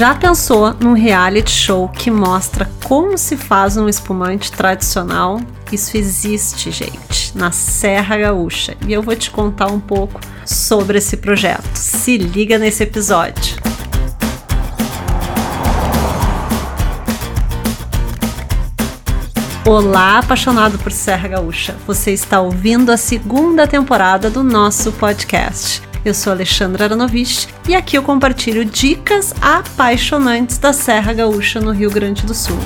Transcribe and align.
Já 0.00 0.14
pensou 0.14 0.72
num 0.80 0.94
reality 0.94 1.50
show 1.50 1.86
que 1.86 2.10
mostra 2.10 2.70
como 2.84 3.18
se 3.18 3.36
faz 3.36 3.76
um 3.76 3.86
espumante 3.86 4.50
tradicional? 4.50 5.38
Isso 5.70 5.94
existe, 5.94 6.70
gente, 6.70 7.36
na 7.36 7.52
Serra 7.52 8.16
Gaúcha. 8.16 8.74
E 8.88 8.94
eu 8.94 9.02
vou 9.02 9.14
te 9.14 9.30
contar 9.30 9.66
um 9.66 9.78
pouco 9.78 10.18
sobre 10.46 10.96
esse 10.96 11.18
projeto. 11.18 11.68
Se 11.74 12.16
liga 12.16 12.58
nesse 12.58 12.82
episódio. 12.82 13.58
Olá, 19.66 20.20
apaixonado 20.20 20.78
por 20.78 20.92
Serra 20.92 21.28
Gaúcha. 21.28 21.76
Você 21.86 22.10
está 22.10 22.40
ouvindo 22.40 22.90
a 22.90 22.96
segunda 22.96 23.66
temporada 23.66 24.30
do 24.30 24.42
nosso 24.42 24.92
podcast. 24.92 25.89
Eu 26.02 26.14
sou 26.14 26.32
Alexandra 26.32 26.86
Aranovich 26.86 27.46
e 27.68 27.74
aqui 27.74 27.98
eu 27.98 28.02
compartilho 28.02 28.64
dicas 28.64 29.34
apaixonantes 29.38 30.56
da 30.56 30.72
Serra 30.72 31.12
Gaúcha 31.12 31.60
no 31.60 31.72
Rio 31.72 31.90
Grande 31.90 32.24
do 32.24 32.32
Sul. 32.32 32.56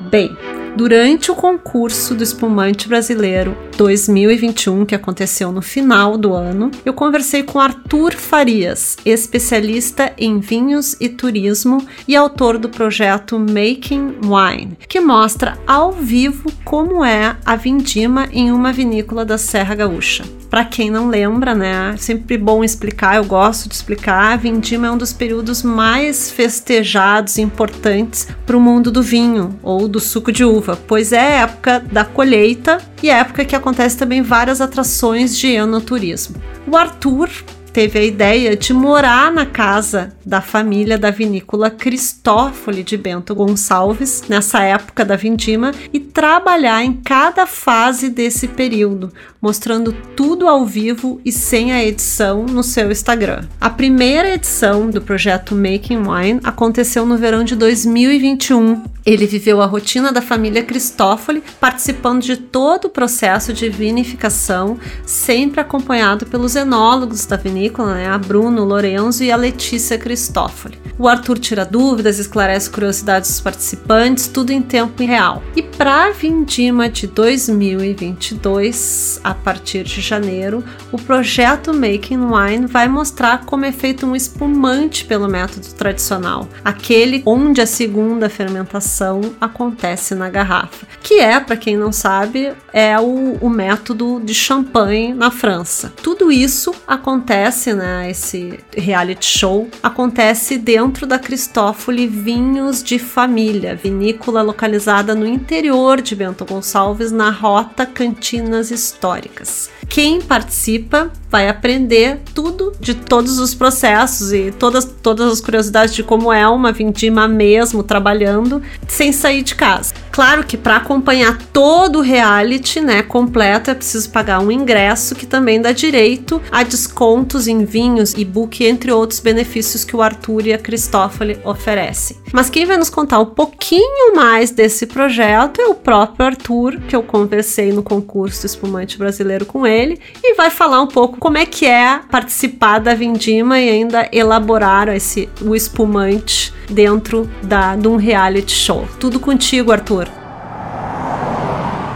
Bem, 0.00 0.34
Durante 0.76 1.30
o 1.30 1.36
concurso 1.36 2.16
do 2.16 2.24
espumante 2.24 2.88
brasileiro 2.88 3.56
2021, 3.76 4.84
que 4.84 4.94
aconteceu 4.94 5.52
no 5.52 5.62
final 5.62 6.18
do 6.18 6.34
ano, 6.34 6.68
eu 6.84 6.92
conversei 6.92 7.44
com 7.44 7.60
Arthur 7.60 8.12
Farias, 8.14 8.96
especialista 9.04 10.12
em 10.18 10.40
vinhos 10.40 10.96
e 11.00 11.08
turismo 11.08 11.86
e 12.08 12.16
autor 12.16 12.58
do 12.58 12.68
projeto 12.68 13.38
Making 13.38 14.16
Wine, 14.24 14.76
que 14.88 14.98
mostra 14.98 15.56
ao 15.64 15.92
vivo 15.92 16.50
como 16.64 17.04
é 17.04 17.36
a 17.46 17.54
vindima 17.54 18.28
em 18.32 18.50
uma 18.50 18.72
vinícola 18.72 19.24
da 19.24 19.38
Serra 19.38 19.76
Gaúcha. 19.76 20.24
Para 20.54 20.64
quem 20.64 20.88
não 20.88 21.08
lembra, 21.08 21.52
né, 21.52 21.96
sempre 21.98 22.38
bom 22.38 22.62
explicar, 22.62 23.16
eu 23.16 23.24
gosto 23.24 23.68
de 23.68 23.74
explicar, 23.74 24.34
a 24.34 24.36
vindima 24.36 24.86
é 24.86 24.90
um 24.92 24.96
dos 24.96 25.12
períodos 25.12 25.64
mais 25.64 26.30
festejados 26.30 27.38
e 27.38 27.42
importantes 27.42 28.28
para 28.46 28.56
o 28.56 28.60
mundo 28.60 28.92
do 28.92 29.02
vinho 29.02 29.58
ou 29.64 29.88
do 29.88 29.98
suco 29.98 30.30
de 30.30 30.44
uva, 30.44 30.78
pois 30.86 31.12
é 31.12 31.38
época 31.38 31.80
da 31.80 32.04
colheita 32.04 32.78
e 33.02 33.10
é 33.10 33.14
época 33.14 33.44
que 33.44 33.56
acontece 33.56 33.98
também 33.98 34.22
várias 34.22 34.60
atrações 34.60 35.36
de 35.36 35.48
enoturismo. 35.48 36.36
O 36.68 36.76
Arthur 36.76 37.30
teve 37.74 37.98
a 37.98 38.04
ideia 38.04 38.56
de 38.56 38.72
morar 38.72 39.32
na 39.32 39.44
casa 39.44 40.14
da 40.24 40.40
família 40.40 40.96
da 40.96 41.10
vinícola 41.10 41.68
Cristófoli 41.68 42.84
de 42.84 42.96
Bento 42.96 43.34
Gonçalves, 43.34 44.22
nessa 44.28 44.62
época 44.62 45.04
da 45.04 45.16
vindima, 45.16 45.72
e 45.92 45.98
trabalhar 45.98 46.84
em 46.84 46.92
cada 46.92 47.46
fase 47.46 48.08
desse 48.08 48.46
período, 48.46 49.12
mostrando 49.42 49.92
tudo 50.14 50.46
ao 50.46 50.64
vivo 50.64 51.20
e 51.24 51.32
sem 51.32 51.72
a 51.72 51.84
edição 51.84 52.46
no 52.46 52.62
seu 52.62 52.92
Instagram. 52.92 53.42
A 53.60 53.68
primeira 53.68 54.32
edição 54.32 54.88
do 54.88 55.02
projeto 55.02 55.56
Making 55.56 56.04
Wine 56.08 56.40
aconteceu 56.44 57.04
no 57.04 57.18
verão 57.18 57.42
de 57.42 57.56
2021. 57.56 58.93
Ele 59.06 59.26
viveu 59.26 59.60
a 59.60 59.66
rotina 59.66 60.10
da 60.10 60.22
família 60.22 60.64
Cristófoli, 60.64 61.42
participando 61.60 62.22
de 62.22 62.38
todo 62.38 62.86
o 62.86 62.90
processo 62.90 63.52
de 63.52 63.68
vinificação, 63.68 64.78
sempre 65.04 65.60
acompanhado 65.60 66.24
pelos 66.24 66.56
enólogos 66.56 67.26
da 67.26 67.36
vinícola, 67.36 67.94
né, 67.94 68.08
a 68.08 68.16
Bruno 68.16 68.64
Lorenzo 68.64 69.22
e 69.22 69.30
a 69.30 69.36
Letícia 69.36 69.98
Cristófoli. 69.98 70.78
O 70.98 71.06
Arthur 71.06 71.38
tira 71.38 71.66
dúvidas, 71.66 72.18
esclarece 72.18 72.70
curiosidades 72.70 73.28
dos 73.28 73.40
participantes, 73.40 74.28
tudo 74.28 74.52
em 74.52 74.62
tempo 74.62 75.04
real. 75.04 75.42
E 75.54 75.62
para 75.62 76.06
a 76.06 76.10
vindima 76.12 76.88
de 76.88 77.06
2022, 77.08 79.20
a 79.22 79.34
a 79.34 79.44
partir 79.44 79.82
de 79.82 80.00
janeiro, 80.00 80.64
o 80.92 80.96
projeto 80.96 81.74
Making 81.74 82.20
Wine 82.20 82.66
vai 82.66 82.88
mostrar 82.88 83.44
como 83.44 83.64
é 83.64 83.72
feito 83.72 84.06
um 84.06 84.14
espumante 84.14 85.04
pelo 85.04 85.28
método 85.28 85.66
tradicional, 85.74 86.48
aquele 86.64 87.20
onde 87.26 87.60
a 87.60 87.66
segunda 87.66 88.30
fermentação 88.30 88.93
acontece 89.40 90.14
na 90.14 90.28
garrafa, 90.28 90.86
que 91.02 91.20
é, 91.20 91.40
para 91.40 91.56
quem 91.56 91.76
não 91.76 91.92
sabe, 91.92 92.52
é 92.72 92.98
o, 92.98 93.38
o, 93.40 93.50
método 93.50 94.20
de 94.22 94.34
champanhe 94.34 95.12
na 95.12 95.30
França. 95.30 95.92
Tudo 96.02 96.30
isso 96.30 96.74
acontece, 96.86 97.72
né? 97.72 98.10
Esse 98.10 98.58
reality 98.76 99.26
show 99.26 99.68
acontece 99.82 100.58
dentro 100.58 101.06
da 101.06 101.18
Cristófoli 101.18 102.06
Vinhos 102.06 102.82
de 102.82 102.98
Família, 102.98 103.74
vinícola 103.74 104.42
localizada 104.42 105.14
no 105.14 105.26
interior 105.26 106.00
de 106.00 106.14
Bento 106.14 106.44
Gonçalves, 106.44 107.12
na 107.12 107.30
rota 107.30 107.86
Cantinas 107.86 108.70
históricas. 108.70 109.70
Quem 109.94 110.20
participa 110.20 111.08
vai 111.30 111.48
aprender 111.48 112.18
tudo 112.34 112.72
de 112.80 112.96
todos 112.96 113.38
os 113.38 113.54
processos 113.54 114.32
e 114.32 114.50
todas, 114.50 114.84
todas 114.84 115.32
as 115.32 115.40
curiosidades 115.40 115.94
de 115.94 116.02
como 116.02 116.32
é 116.32 116.48
uma 116.48 116.72
vindima 116.72 117.28
mesmo 117.28 117.80
trabalhando 117.80 118.60
sem 118.88 119.12
sair 119.12 119.44
de 119.44 119.54
casa. 119.54 119.94
Claro 120.14 120.44
que 120.44 120.56
para 120.56 120.76
acompanhar 120.76 121.36
todo 121.52 121.98
o 121.98 122.00
reality, 122.00 122.80
né, 122.80 123.02
completo, 123.02 123.68
é 123.68 123.74
preciso 123.74 124.08
pagar 124.10 124.38
um 124.38 124.48
ingresso 124.48 125.12
que 125.12 125.26
também 125.26 125.60
dá 125.60 125.72
direito 125.72 126.40
a 126.52 126.62
descontos 126.62 127.48
em 127.48 127.64
vinhos, 127.64 128.14
e-book, 128.14 128.64
entre 128.64 128.92
outros 128.92 129.18
benefícios 129.18 129.82
que 129.82 129.96
o 129.96 130.00
Arthur 130.00 130.46
e 130.46 130.52
a 130.52 130.58
Cristófoli 130.58 131.36
oferecem. 131.44 132.16
Mas 132.32 132.48
quem 132.48 132.64
vai 132.64 132.76
nos 132.76 132.90
contar 132.90 133.18
um 133.18 133.26
pouquinho 133.26 134.14
mais 134.14 134.52
desse 134.52 134.86
projeto 134.86 135.60
é 135.60 135.66
o 135.66 135.74
próprio 135.74 136.26
Arthur, 136.26 136.78
que 136.86 136.94
eu 136.94 137.02
conversei 137.02 137.72
no 137.72 137.82
concurso 137.82 138.46
Espumante 138.46 138.96
Brasileiro 138.96 139.44
com 139.44 139.66
ele, 139.66 139.98
e 140.22 140.34
vai 140.34 140.48
falar 140.48 140.80
um 140.80 140.86
pouco 140.86 141.18
como 141.18 141.38
é 141.38 141.44
que 141.44 141.66
é 141.66 141.98
participar 142.08 142.78
da 142.78 142.94
vindima 142.94 143.58
e 143.58 143.68
ainda 143.68 144.08
elaborar 144.12 144.88
esse 144.90 145.28
o 145.42 145.56
espumante 145.56 146.54
dentro 146.70 147.28
da, 147.42 147.76
de 147.76 147.88
um 147.88 147.96
reality 147.96 148.52
show. 148.52 148.86
Tudo 148.98 149.20
contigo, 149.20 149.72
Arthur. 149.72 150.03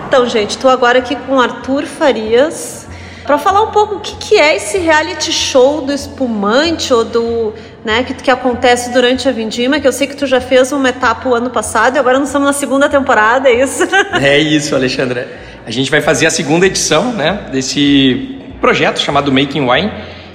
Então, 0.09 0.27
gente, 0.27 0.53
estou 0.53 0.71
agora 0.71 1.01
aqui 1.01 1.15
com 1.15 1.37
o 1.37 1.39
Arthur 1.39 1.85
Farias 1.85 2.89
para 3.27 3.37
falar 3.37 3.63
um 3.63 3.71
pouco 3.71 3.97
o 3.97 4.01
que, 4.01 4.17
que 4.17 4.37
é 4.37 4.57
esse 4.57 4.79
reality 4.79 5.31
show 5.31 5.83
do 5.83 5.93
espumante 5.93 6.95
ou 6.95 7.05
do 7.05 7.53
né, 7.85 8.03
que, 8.03 8.15
que 8.15 8.31
acontece 8.31 8.91
durante 8.91 9.29
a 9.29 9.33
Vindima, 9.33 9.79
que 9.79 9.87
eu 9.87 9.93
sei 9.93 10.07
que 10.07 10.17
tu 10.17 10.27
já 10.27 10.41
fez 10.41 10.73
uma 10.73 10.89
etapa 10.89 11.29
o 11.29 11.35
ano 11.35 11.51
passado 11.51 11.97
e 11.97 11.99
agora 11.99 12.19
nós 12.19 12.29
estamos 12.29 12.47
na 12.47 12.55
segunda 12.55 12.89
temporada, 12.89 13.51
é 13.51 13.63
isso? 13.63 13.87
É 14.19 14.39
isso, 14.39 14.75
Alexandra. 14.75 15.29
A 15.67 15.71
gente 15.71 15.91
vai 15.91 16.01
fazer 16.01 16.25
a 16.25 16.31
segunda 16.31 16.65
edição 16.65 17.13
né, 17.13 17.41
desse 17.53 18.41
projeto 18.63 19.01
chamado 19.01 19.31
Making 19.31 19.69
Wine, 19.69 19.93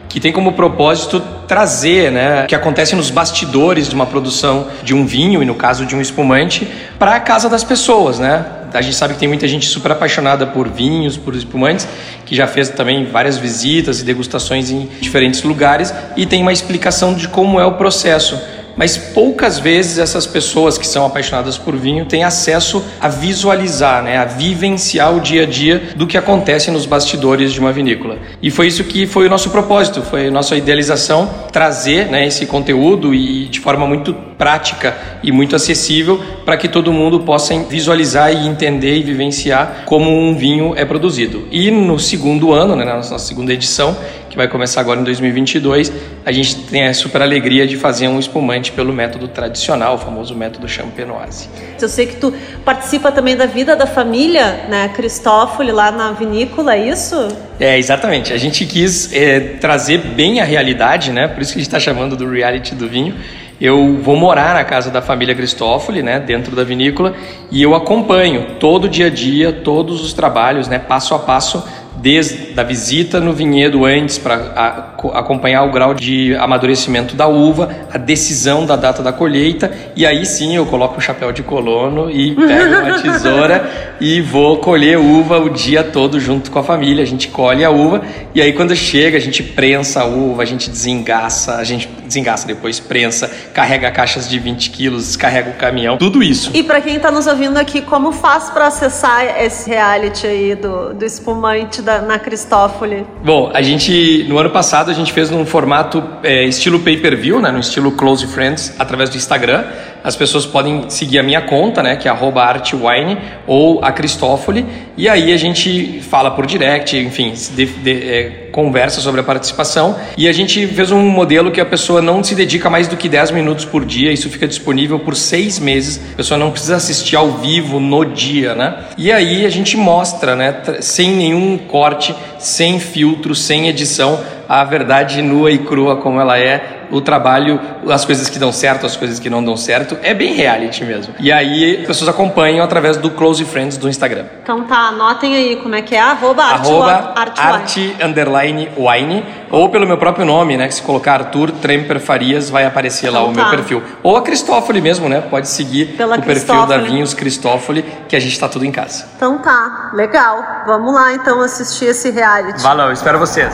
que 0.08 0.20
tem 0.20 0.32
como 0.32 0.54
propósito 0.54 1.20
trazer 1.48 2.12
né, 2.12 2.44
o 2.44 2.48
que 2.48 2.54
acontece 2.54 2.96
nos 2.96 3.10
bastidores 3.10 3.90
de 3.90 3.96
uma 3.96 4.06
produção 4.06 4.68
de 4.84 4.94
um 4.94 5.04
vinho, 5.04 5.42
e 5.42 5.46
no 5.48 5.56
caso 5.56 5.84
de 5.84 5.96
um 5.96 6.02
espumante, 6.02 6.72
para 7.00 7.16
a 7.16 7.20
casa 7.20 7.50
das 7.50 7.64
pessoas. 7.64 8.20
Né? 8.20 8.46
A 8.74 8.82
gente 8.82 8.96
sabe 8.96 9.14
que 9.14 9.20
tem 9.20 9.28
muita 9.28 9.48
gente 9.48 9.66
super 9.68 9.92
apaixonada 9.92 10.48
por 10.48 10.68
vinhos, 10.70 11.16
por 11.16 11.36
espumantes, 11.36 11.88
que 12.26 12.36
já 12.36 12.48
fez 12.48 12.70
também 12.70 13.06
várias 13.06 13.38
visitas 13.38 14.00
e 14.00 14.04
degustações 14.04 14.72
em 14.72 14.90
diferentes 15.00 15.44
lugares 15.44 15.94
e 16.18 16.26
tem 16.26 16.42
uma 16.42 16.52
explicação 16.52 17.14
de 17.14 17.28
como 17.28 17.60
é 17.60 17.66
o 17.66 17.74
processo 17.74 18.40
mas 18.76 18.98
poucas 18.98 19.60
vezes 19.60 19.98
essas 19.98 20.26
pessoas 20.26 20.78
que 20.78 20.88
são 20.88 21.06
apaixonadas 21.06 21.58
por 21.58 21.76
vinho 21.76 22.06
têm 22.06 22.24
acesso 22.24 22.84
a 23.00 23.08
visualizar, 23.08 24.04
né, 24.04 24.18
a 24.18 24.26
vivenciar 24.26 25.16
o 25.16 25.20
dia 25.20 25.44
a 25.44 25.46
dia 25.46 25.90
do 25.96 26.08
que 26.08 26.18
acontece 26.18 26.72
nos 26.72 26.86
bastidores 26.86 27.52
de 27.54 27.60
uma 27.60 27.72
vinícola. 27.72 28.18
E 28.42 28.50
foi 28.50 28.68
isso 28.68 28.84
que 28.84 29.06
foi 29.06 29.28
o 29.28 29.30
nosso 29.30 29.50
propósito, 29.50 30.02
foi 30.02 30.28
a 30.28 30.32
nossa 30.32 30.56
idealização 30.56 31.30
trazer 31.52 32.08
né, 32.08 32.28
esse 32.28 32.46
conteúdo 32.46 33.14
e 33.14 33.46
de 33.46 33.60
forma 33.60 33.86
muito 33.86 34.14
prática 34.38 34.98
e 35.22 35.32
muito 35.32 35.56
acessível 35.56 36.20
para 36.44 36.58
que 36.58 36.68
todo 36.68 36.92
mundo 36.92 37.22
possa 37.22 37.58
visualizar 37.60 38.34
e 38.34 38.48
entender 38.48 38.98
e 38.98 39.04
vivenciar 39.04 39.84
como 39.86 40.10
um 40.10 40.36
vinho 40.36 40.74
é 40.76 40.84
produzido. 40.84 41.48
E 41.52 41.72
no 41.72 42.00
segundo 42.00 42.52
ano, 42.52 42.76
né, 42.76 42.84
na 42.84 42.96
nossa 42.98 43.18
segunda 43.20 43.54
edição, 43.54 43.96
que 44.34 44.38
vai 44.38 44.48
começar 44.48 44.82
agora 44.82 45.00
em 45.00 45.04
2022, 45.04 45.94
a 46.26 46.32
gente 46.32 46.56
tem 46.64 46.88
a 46.88 46.94
super 46.96 47.22
alegria 47.22 47.68
de 47.68 47.78
fazer 47.78 48.08
um 48.08 48.18
espumante 48.18 48.72
pelo 48.72 48.92
método 48.92 49.28
tradicional, 49.28 49.94
o 49.94 49.98
famoso 50.00 50.36
método 50.36 50.68
champenoise. 50.68 51.48
Eu 51.80 51.88
sei 51.88 52.08
que 52.08 52.16
tu 52.16 52.34
participa 52.66 53.12
também 53.12 53.36
da 53.36 53.46
vida 53.46 53.76
da 53.76 53.86
família, 53.86 54.66
né, 54.68 54.90
Cristófoli, 54.96 55.72
lá 55.72 55.92
na 55.92 56.14
vinícola, 56.14 56.76
é 56.76 56.90
isso? 56.90 57.16
É, 57.60 57.78
exatamente. 57.78 58.34
A 58.34 58.38
gente 58.38 58.66
quis 58.66 59.14
é, 59.14 59.40
trazer 59.40 60.00
bem 60.00 60.42
a 60.42 60.44
realidade, 60.44 61.12
né, 61.12 61.28
por 61.28 61.44
isso 61.44 61.54
que 61.54 61.60
a 61.60 61.62
gente 61.62 61.70
está 61.70 61.80
chamando 61.80 62.18
do 62.18 62.28
reality 62.28 62.74
do 62.74 62.90
vinho, 62.90 63.16
eu 63.62 64.00
vou 64.02 64.16
morar 64.16 64.56
na 64.56 64.64
casa 64.64 64.90
da 64.90 65.02
família 65.02 65.36
Cristófoli, 65.36 66.02
né, 66.02 66.20
dentro 66.20 66.56
da 66.56 66.64
vinícola, 66.64 67.14
e 67.52 67.62
eu 67.62 67.76
acompanho 67.76 68.56
todo 68.60 68.86
o 68.86 68.90
dia 68.90 69.06
a 69.06 69.10
dia, 69.12 69.54
todos 69.54 70.04
os 70.04 70.12
trabalhos, 70.12 70.68
né, 70.68 70.80
passo 70.80 71.14
a 71.14 71.20
passo 71.20 71.64
desde 71.98 72.60
a 72.60 72.64
visita 72.64 73.20
no 73.20 73.34
vinhedo 73.34 73.86
antes 73.86 74.18
para 74.18 74.94
acompanhar 75.14 75.64
o 75.64 75.72
grau 75.72 75.94
de 75.94 76.36
amadurecimento 76.36 77.16
da 77.16 77.28
uva, 77.28 77.70
a 77.92 77.98
decisão 77.98 78.66
da 78.66 78.76
data 78.76 79.02
da 79.02 79.14
colheita 79.14 79.72
e 79.96 80.06
aí 80.06 80.26
sim 80.26 80.56
eu 80.56 80.66
coloco 80.66 80.98
o 80.98 81.02
chapéu 81.02 81.32
de 81.32 81.44
colono 81.44 82.10
e 82.10 82.36
pego 82.36 82.82
uma 82.82 83.00
tesoura 83.02 83.96
e 84.02 84.22
vou 84.22 84.58
colher 84.58 84.98
uva 84.98 85.40
o 85.40 85.50
dia 85.50 85.84
todo 85.84 86.20
junto 86.20 86.52
com 86.52 86.60
a 86.60 86.64
família. 86.64 87.04
A 87.04 87.08
gente 87.08 87.28
colhe 87.28 87.64
a 87.64 87.70
uva 87.70 88.02
e 88.34 88.42
aí 88.42 88.54
quando 88.54 88.76
chega 88.76 89.18
a 89.18 89.22
gente 89.22 89.44
prensa 89.44 90.02
a 90.02 90.06
uva, 90.06 90.44
a 90.44 90.46
gente 90.46 90.70
desengaça, 90.70 91.56
a 91.56 91.64
gente 91.64 91.88
desengaça 92.06 92.46
depois, 92.46 92.80
prensa, 92.80 93.32
carrega 93.54 93.92
caixas 93.92 94.30
de 94.30 94.40
20 94.40 94.70
quilos, 94.70 95.08
descarrega 95.08 95.52
o 95.52 95.54
caminhão, 95.54 95.98
tudo 95.98 96.22
isso. 96.22 96.52
E 96.54 96.64
para 96.64 96.82
quem 96.82 96.96
está 96.96 97.12
nos 97.12 97.28
ouvindo 97.28 97.58
aqui, 97.58 97.82
como 97.82 98.12
faz 98.12 98.50
para 98.50 98.68
acessar 98.68 99.42
esse 99.42 99.70
reality 99.70 100.28
aí 100.28 100.56
do, 100.56 100.94
do 100.94 101.06
espumante 101.06 101.82
da, 101.82 102.02
na 102.02 102.20
Cristófoli? 102.20 103.06
Bom, 103.24 103.52
a 103.54 103.62
gente, 103.62 104.26
no 104.28 104.38
ano 104.38 104.50
passado, 104.50 104.92
a 104.92 104.94
gente 104.94 105.12
fez 105.12 105.30
num 105.30 105.46
formato 105.46 106.04
é, 106.24 106.44
estilo 106.44 106.80
pay-per-view, 106.80 107.42
né, 107.42 107.52
no 107.52 107.60
estilo 107.60 107.92
Close 107.92 108.26
Friends, 108.28 108.74
através 108.78 109.10
do 109.10 109.18
Instagram. 109.18 109.64
As 110.04 110.16
pessoas 110.16 110.46
podem 110.46 110.90
seguir 110.90 111.20
a 111.20 111.24
minha 111.24 111.42
conta, 111.42 111.82
né, 111.82 111.96
que 111.96 112.10
é 112.10 112.12
artwine, 112.12 113.18
ou 113.48 113.84
a 113.84 113.92
Cristófoli, 113.92 114.66
e 114.96 115.10
aí 115.10 115.34
a 115.34 115.38
gente 115.38 116.02
fala 116.02 116.30
por 116.32 116.46
direct, 116.46 116.96
enfim, 116.96 117.34
de, 117.56 117.66
de, 117.66 117.92
é, 117.92 118.30
conversa 118.52 119.02
sobre 119.02 119.22
a 119.22 119.24
participação. 119.24 119.96
E 120.16 120.28
a 120.28 120.32
gente 120.32 120.68
fez 120.68 120.92
um 120.92 121.02
modelo 121.02 121.52
que 121.52 121.60
a 121.60 121.66
pessoa 121.66 122.02
não 122.02 122.24
se 122.24 122.36
dedica 122.36 122.70
mais 122.70 122.88
do 122.88 122.96
que 122.96 123.10
10 123.10 123.32
minutos 123.32 123.66
por 123.66 123.84
dia, 123.84 124.12
isso 124.12 124.30
fica 124.30 124.48
disponível 124.48 125.00
por 125.00 125.16
seis 125.16 125.58
meses, 125.58 126.00
a 126.14 126.18
pessoa 126.18 126.38
não 126.38 126.52
precisa 126.52 126.76
assistir 126.76 127.16
ao 127.16 127.32
vivo 127.32 127.80
no 127.80 128.06
dia, 128.06 128.54
né? 128.54 128.86
E 128.96 129.12
aí 129.12 129.46
a 129.46 129.50
gente 129.50 129.76
mostra, 129.76 130.36
né, 130.36 130.62
sem 130.80 131.12
nenhum 131.12 131.58
corte, 131.58 132.16
sem 132.38 132.80
filtro, 132.80 133.34
sem 133.34 133.68
edição, 133.68 134.20
a 134.48 134.64
verdade 134.64 135.22
nua 135.24 135.52
e 135.52 135.58
crua 135.58 135.96
como 135.96 136.22
ela 136.22 136.38
é 136.38 136.83
o 136.92 137.02
trabalho, 137.02 137.60
as 137.90 138.06
coisas 138.06 138.30
que 138.30 138.40
dão 138.40 138.52
certo, 138.52 138.86
as 138.86 138.96
coisas 138.96 139.20
que 139.20 139.30
não 139.30 139.44
dão 139.44 139.58
certo, 139.58 139.98
é 140.02 140.14
bem 140.14 140.34
reality 140.34 140.84
mesmo. 140.84 141.14
E 141.20 141.32
aí 141.32 141.82
as 141.82 141.88
pessoas 141.88 142.10
acompanham 142.10 142.64
através 142.64 142.98
do 142.98 143.10
Close 143.12 143.44
Friends 143.46 143.78
do 143.78 143.90
Instagram. 143.90 144.26
Então 144.42 144.64
tá, 144.64 144.90
anotem 144.90 145.36
aí 145.36 145.56
como 145.58 145.76
é 145.76 145.82
que 145.82 145.96
é, 145.96 146.02
arroba, 146.02 146.44
arroba 146.44 147.14
art, 147.16 147.40
art 147.40 147.78
underline 148.04 148.70
wine, 148.78 149.26
ou 149.50 149.70
pelo 149.70 149.86
meu 149.86 149.98
próprio 149.98 150.26
nome, 150.26 150.58
né, 150.58 150.68
que 150.68 150.76
se 150.76 150.82
colocar 150.82 151.14
Arthur 151.14 151.52
Tremper 151.52 152.00
Farias 152.00 152.50
vai 152.50 152.66
aparecer 152.66 153.10
então 153.10 153.24
lá 153.24 153.30
o 153.30 153.34
tá. 153.34 153.42
meu 153.42 153.50
perfil. 153.50 153.84
Ou 154.02 154.18
a 154.18 154.22
Cristófoli 154.22 154.82
mesmo, 154.82 155.08
né, 155.08 155.22
pode 155.22 155.48
seguir 155.48 155.96
Pela 155.98 156.18
o 156.18 156.22
perfil 156.22 156.66
da 156.66 156.78
Vinhos 156.78 157.14
Cristófoli, 157.14 157.84
que 158.08 158.16
a 158.16 158.20
gente 158.20 158.40
tá 158.40 158.48
tudo 158.48 158.66
em 158.66 158.72
casa. 158.72 159.06
Então 159.16 159.38
tá, 159.38 159.92
legal. 159.94 160.64
Vamos 160.66 160.94
lá 160.94 161.14
então 161.14 161.42
assistir 161.42 161.86
esse 161.86 162.10
reality. 162.12 162.62
Valeu, 162.62 162.92
espero 162.92 163.20
vocês. 163.20 163.54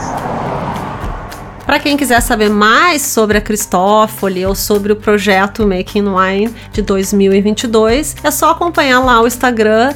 Para 1.70 1.78
quem 1.78 1.96
quiser 1.96 2.20
saber 2.20 2.50
mais 2.50 3.04
sobre 3.04 3.38
a 3.38 3.42
Cristófoli 3.42 4.44
ou 4.44 4.56
sobre 4.56 4.92
o 4.92 4.96
projeto 4.96 5.68
Making 5.68 6.06
Wine 6.08 6.56
de 6.74 6.82
2022, 6.82 8.16
é 8.24 8.32
só 8.32 8.50
acompanhar 8.50 9.00
lá 9.02 9.22
o 9.22 9.28
Instagram 9.28 9.94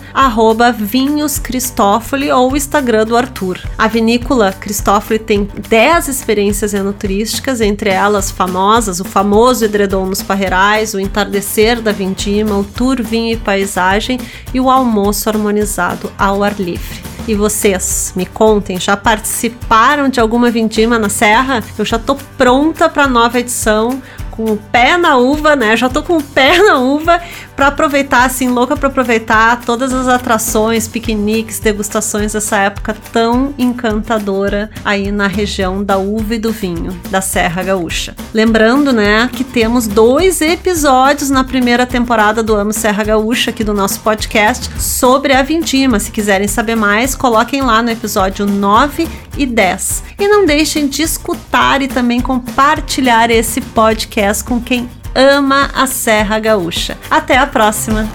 @vinhoscristófoli 0.78 2.31
ou 2.31 2.52
o 2.52 2.56
Instagram 2.56 3.08
do 3.08 3.18
Arthur. 3.18 3.60
A 3.75 3.88
vinícola 3.88 4.54
Cristófoli 4.54 5.18
tem 5.18 5.50
10 5.68 6.10
experiências 6.10 6.75
enoturísticas, 6.75 7.60
entre 7.60 7.90
elas 7.90 8.30
famosas, 8.30 9.00
o 9.00 9.04
famoso 9.04 9.66
edredom 9.66 10.06
nos 10.06 10.22
parreirais, 10.22 10.94
o 10.94 11.00
entardecer 11.00 11.81
da 11.81 11.92
vindima, 11.92 12.56
o 12.56 12.64
tour 12.64 13.02
vinho 13.02 13.34
e 13.34 13.38
paisagem 13.38 14.19
e 14.54 14.60
o 14.60 14.69
almoço 14.69 15.28
harmonizado 15.28 16.12
ao 16.19 16.44
ar 16.44 16.54
livre. 16.60 17.12
E 17.25 17.36
vocês, 17.36 18.12
me 18.18 18.25
contem, 18.25 18.78
já 18.78 18.98
participaram 18.98 20.10
de 20.10 20.20
alguma 20.20 20.52
vindima 20.52 21.00
na 21.00 21.08
Serra? 21.08 21.64
Eu 21.78 21.86
já 21.86 21.98
tô 21.98 22.16
pronta 22.38 22.90
para 22.90 23.08
nova 23.08 23.40
edição 23.40 24.02
com 24.30 24.44
o 24.46 24.58
pé 24.58 24.98
na 24.98 25.16
uva, 25.16 25.56
né? 25.56 25.78
Já 25.78 25.88
tô 25.88 26.04
com 26.04 26.18
o 26.18 26.24
pé 26.24 26.58
na 26.58 26.80
uva 26.80 27.22
para 27.56 27.68
aproveitar, 27.68 28.26
assim, 28.26 28.50
louca 28.50 28.76
para 28.76 28.88
aproveitar 28.88 29.62
todas 29.62 29.94
as 29.94 30.08
atrações, 30.08 30.88
piqueniques, 30.88 31.60
degustações 31.60 32.34
dessa 32.34 32.58
época 32.58 32.96
tão 33.12 33.54
encantadora 33.58 34.70
aí 34.84 35.12
na 35.12 35.28
região 35.28 35.84
da 35.84 35.98
uva 35.98 36.36
e 36.36 36.40
do 36.40 36.52
vinho 36.52 37.00
da 37.10 37.22
Serra 37.22 37.64
Gaúcha. 37.64 38.16
Lembrando, 38.34 38.92
né, 38.92 39.30
que 39.32 39.44
temos 39.44 39.88
dois 39.88 40.42
episódios 40.42 41.30
na 41.30 41.44
primeira 41.44 41.86
temporada 41.86 42.42
do 42.42 42.56
Amo 42.56 42.74
Serra 42.74 43.04
Gaúcha 43.04 43.52
aqui 43.52 43.64
do 43.64 43.74
nosso 43.74 44.00
podcast 44.00 44.70
sobre 44.82 45.34
a 45.34 45.44
vindima. 45.44 46.00
Se 46.00 46.12
quiserem 46.12 46.48
saber 46.48 46.76
mais, 46.76 47.16
coloquem 47.16 47.62
lá 47.62 47.82
no 47.82 47.92
episódio 47.92 48.46
9 48.46 49.08
e 49.38 49.46
10. 49.46 50.04
E 50.20 50.28
não 50.28 50.46
deixem 50.46 50.88
de 50.88 51.02
escutar 51.02 51.82
e 51.82 51.88
também 51.88 52.22
compartilhar 52.22 53.30
esse 53.30 53.62
podcast 53.62 54.44
com 54.44 54.60
quem 54.60 54.90
ama 55.15 55.69
a 55.74 55.88
Serra 55.88 56.39
Gaúcha. 56.39 56.98
Até 57.10 57.38
a 57.38 57.48
próxima! 57.48 58.07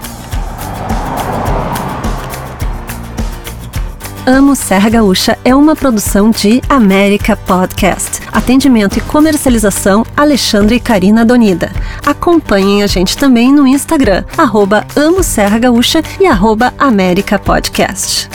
Amo 4.28 4.54
Serra 4.54 4.90
Gaúcha 4.90 5.38
é 5.42 5.54
uma 5.54 5.74
produção 5.74 6.30
de 6.30 6.60
América 6.68 7.34
Podcast. 7.34 8.20
Atendimento 8.30 8.98
e 8.98 9.00
comercialização 9.00 10.04
Alexandre 10.14 10.76
e 10.76 10.80
Karina 10.80 11.24
Donida. 11.24 11.72
Acompanhem 12.04 12.82
a 12.82 12.86
gente 12.86 13.16
também 13.16 13.50
no 13.50 13.66
Instagram, 13.66 14.24
arroba 14.36 14.86
Amo 14.94 15.22
Serra 15.22 15.58
Gaúcha 15.58 16.02
e 16.20 16.26
arroba 16.26 16.74
América 16.78 17.38
Podcast. 17.38 18.28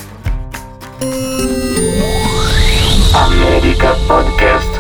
América 3.13 3.95
Podcast. 4.07 4.73